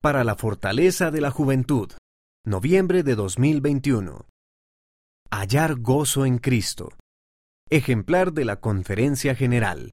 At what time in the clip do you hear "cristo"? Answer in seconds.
6.38-6.88